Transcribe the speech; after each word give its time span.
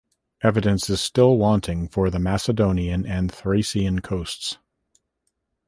Evidence 0.41 0.89
is 0.89 0.99
still 0.99 1.37
wanting 1.37 1.87
for 1.87 2.09
the 2.09 2.17
Macedonian 2.17 3.05
and 3.05 3.31
Thracian 3.31 4.01
coasts. 4.01 4.57